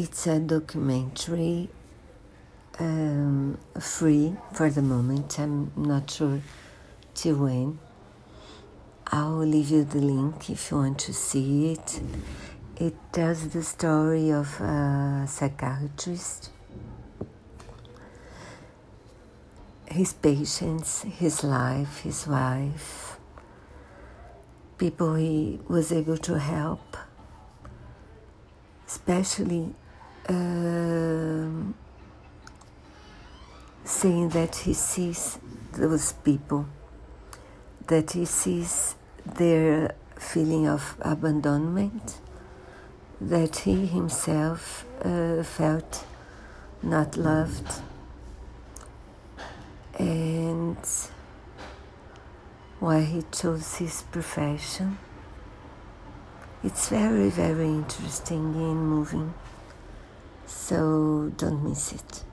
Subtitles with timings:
[0.00, 1.68] It's a documentary
[2.78, 5.40] um, free for the moment.
[5.40, 6.40] I'm not sure
[7.14, 7.80] till when.
[9.08, 12.00] I'll leave you the link if you want to see it.
[12.76, 16.50] It tells the story of a psychiatrist,
[19.90, 23.18] his patients, his life, his wife,
[24.78, 26.96] people he was able to help,
[28.86, 29.74] especially
[30.28, 31.74] um,
[33.84, 35.38] saying that he sees
[35.72, 36.66] those people,
[37.86, 42.18] that he sees their feeling of abandonment,
[43.20, 46.04] that he himself uh, felt
[46.82, 47.82] not loved,
[49.98, 50.76] and
[52.78, 54.98] why he chose his profession.
[56.62, 59.34] It's very, very interesting and moving,
[60.68, 62.24] so don't miss it.